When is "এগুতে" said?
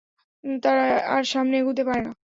1.57-1.81